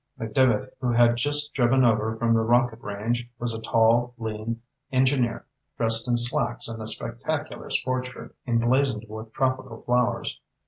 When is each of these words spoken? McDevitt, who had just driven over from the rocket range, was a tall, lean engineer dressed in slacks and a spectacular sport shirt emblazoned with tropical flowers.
McDevitt, 0.19 0.71
who 0.79 0.89
had 0.93 1.15
just 1.15 1.53
driven 1.53 1.85
over 1.85 2.15
from 2.17 2.33
the 2.33 2.39
rocket 2.39 2.79
range, 2.81 3.29
was 3.37 3.53
a 3.53 3.61
tall, 3.61 4.15
lean 4.17 4.59
engineer 4.91 5.45
dressed 5.77 6.07
in 6.07 6.17
slacks 6.17 6.67
and 6.67 6.81
a 6.81 6.87
spectacular 6.87 7.69
sport 7.69 8.07
shirt 8.07 8.35
emblazoned 8.47 9.05
with 9.07 9.31
tropical 9.31 9.79
flowers. 9.83 10.41